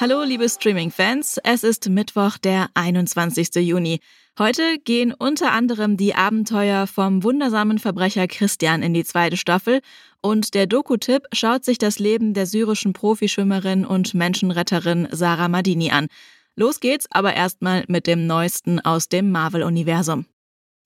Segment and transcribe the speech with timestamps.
[0.00, 1.40] Hallo, liebe Streaming-Fans.
[1.44, 3.56] Es ist Mittwoch, der 21.
[3.56, 4.00] Juni.
[4.38, 9.82] Heute gehen unter anderem die Abenteuer vom wundersamen Verbrecher Christian in die zweite Staffel
[10.22, 16.06] und der Doku-Tipp schaut sich das Leben der syrischen Profischwimmerin und Menschenretterin Sarah Madini an.
[16.56, 20.24] Los geht's aber erstmal mit dem Neuesten aus dem Marvel-Universum.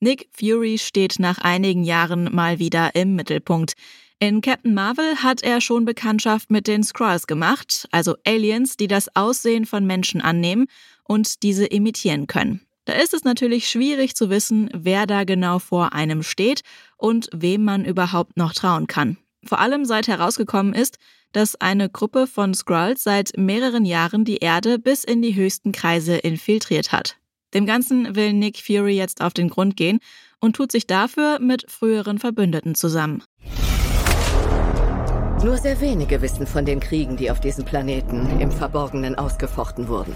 [0.00, 3.74] Nick Fury steht nach einigen Jahren mal wieder im Mittelpunkt.
[4.22, 9.08] In Captain Marvel hat er schon Bekanntschaft mit den Skrulls gemacht, also Aliens, die das
[9.16, 10.68] Aussehen von Menschen annehmen
[11.02, 12.60] und diese imitieren können.
[12.84, 16.60] Da ist es natürlich schwierig zu wissen, wer da genau vor einem steht
[16.96, 19.16] und wem man überhaupt noch trauen kann.
[19.44, 20.98] Vor allem seit herausgekommen ist,
[21.32, 26.14] dass eine Gruppe von Skrulls seit mehreren Jahren die Erde bis in die höchsten Kreise
[26.14, 27.16] infiltriert hat.
[27.54, 29.98] Dem Ganzen will Nick Fury jetzt auf den Grund gehen
[30.38, 33.24] und tut sich dafür mit früheren Verbündeten zusammen.
[35.44, 40.14] Nur sehr wenige wissen von den Kriegen, die auf diesem Planeten im Verborgenen ausgefochten wurden.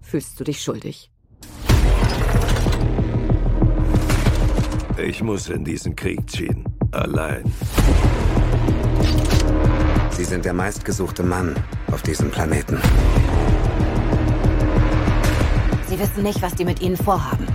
[0.00, 1.08] Fühlst du dich schuldig?
[4.98, 6.64] Ich muss in diesen Krieg ziehen.
[6.90, 7.44] Allein.
[10.10, 11.54] Sie sind der meistgesuchte Mann
[11.92, 12.80] auf diesem Planeten.
[15.86, 17.46] Sie wissen nicht, was die mit Ihnen vorhaben.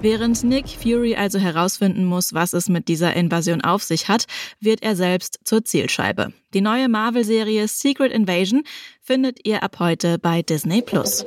[0.00, 4.26] Während Nick Fury also herausfinden muss, was es mit dieser Invasion auf sich hat,
[4.60, 6.32] wird er selbst zur Zielscheibe.
[6.54, 8.62] Die neue Marvel-Serie Secret Invasion
[9.00, 11.24] findet ihr ab heute bei Disney Plus.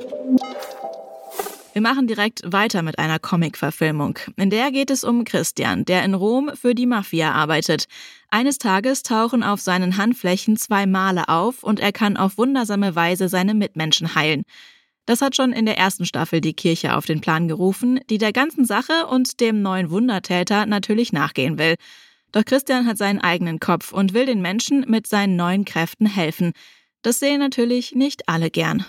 [1.74, 4.18] Wir machen direkt weiter mit einer Comic-Verfilmung.
[4.36, 7.86] In der geht es um Christian, der in Rom für die Mafia arbeitet.
[8.30, 13.28] Eines Tages tauchen auf seinen Handflächen zwei Male auf und er kann auf wundersame Weise
[13.28, 14.44] seine Mitmenschen heilen.
[15.06, 18.32] Das hat schon in der ersten Staffel die Kirche auf den Plan gerufen, die der
[18.32, 21.74] ganzen Sache und dem neuen Wundertäter natürlich nachgehen will.
[22.30, 26.52] Doch Christian hat seinen eigenen Kopf und will den Menschen mit seinen neuen Kräften helfen.
[27.02, 28.84] Das sehen natürlich nicht alle gern.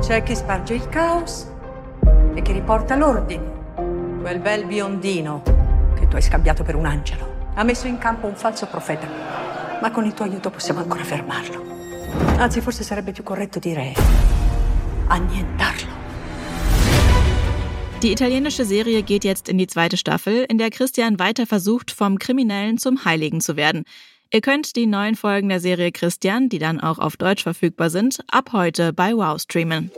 [0.00, 1.46] C'è chi sparge il caos
[2.36, 3.42] e chi riporta l'ordine.
[4.22, 5.42] Quel bel biondino
[5.98, 9.08] che tu hai scambiato per un angelo ha messo in campo un falso profeta.
[9.80, 11.64] Ma con il tuo aiuto possiamo ancora fermarlo.
[12.38, 13.94] Anzi, forse sarebbe più corretto dire
[15.08, 16.04] annientarlo.
[18.02, 22.18] Die italienische Serie geht jetzt in die zweite Staffel, in der Christian weiter versucht, vom
[22.18, 23.84] Kriminellen zum Heiligen zu werden.
[24.32, 28.18] Ihr könnt die neuen Folgen der Serie Christian, die dann auch auf Deutsch verfügbar sind,
[28.28, 29.90] ab heute bei Wow streamen.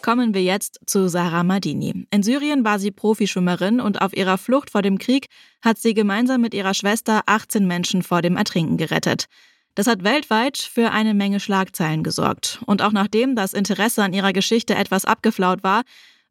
[0.00, 2.06] Kommen wir jetzt zu Sarah Madini.
[2.10, 5.28] In Syrien war sie Profischwimmerin und auf ihrer Flucht vor dem Krieg
[5.62, 9.28] hat sie gemeinsam mit ihrer Schwester 18 Menschen vor dem Ertrinken gerettet.
[9.74, 12.60] Das hat weltweit für eine Menge Schlagzeilen gesorgt.
[12.66, 15.82] Und auch nachdem das Interesse an ihrer Geschichte etwas abgeflaut war,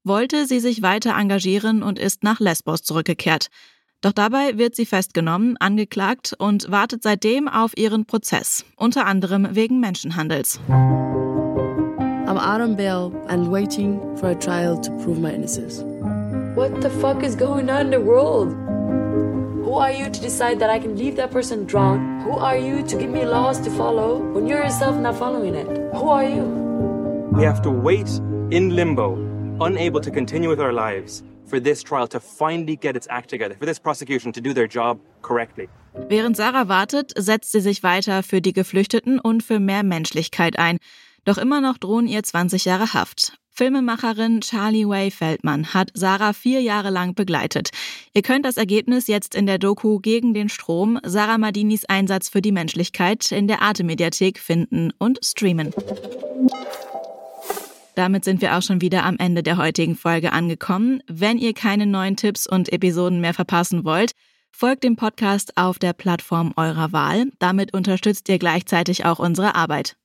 [0.04, 3.48] wollte sie sich weiter engagieren und ist nach Lesbos zurückgekehrt.
[4.02, 9.80] Doch dabei wird sie festgenommen, angeklagt und wartet seitdem auf ihren Prozess, unter anderem wegen
[9.80, 10.60] Menschenhandels.
[12.26, 15.84] I'm out on bail and waiting for a trial to prove my innocence.
[16.56, 18.63] What the fuck is going on in the world?
[19.74, 22.22] Who are you to decide that I can leave that person drown?
[22.22, 25.66] Who are you to give me laws to follow when you're yourself not following it?
[25.96, 26.44] Who are you?
[27.32, 28.08] We have to wait
[28.52, 29.16] in limbo,
[29.62, 33.56] unable to continue with our lives, for this trial to finally get its act together,
[33.58, 35.68] for this prosecution to do their job correctly.
[36.08, 40.78] Während Sarah wartet, setzt sie sich weiter für die Geflüchteten und für mehr Menschlichkeit ein.
[41.26, 43.34] Doch immer noch drohen ihr 20 Jahre Haft.
[43.56, 47.70] Filmemacherin Charlie Way Feldman hat Sarah vier Jahre lang begleitet.
[48.14, 52.42] Ihr könnt das Ergebnis jetzt in der Doku Gegen den Strom, Sarah Madinis Einsatz für
[52.42, 55.72] die Menschlichkeit in der Arte-Mediathek finden und streamen.
[57.96, 61.04] Damit sind wir auch schon wieder am Ende der heutigen Folge angekommen.
[61.08, 64.14] Wenn ihr keine neuen Tipps und Episoden mehr verpassen wollt,
[64.52, 67.28] folgt dem Podcast auf der Plattform eurer Wahl.
[67.38, 69.96] Damit unterstützt ihr gleichzeitig auch unsere Arbeit.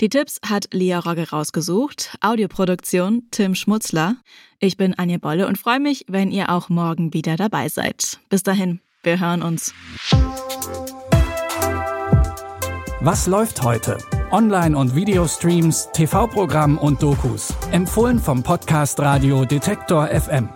[0.00, 2.16] Die Tipps hat Lia Rogge rausgesucht.
[2.22, 4.16] Audioproduktion Tim Schmutzler.
[4.58, 8.18] Ich bin Anja Bolle und freue mich, wenn ihr auch morgen wieder dabei seid.
[8.30, 9.74] Bis dahin, wir hören uns.
[13.00, 13.98] Was läuft heute?
[14.30, 17.52] Online- und Videostreams, TV-Programm und Dokus.
[17.70, 20.48] Empfohlen vom Podcast Radio Detektor FM.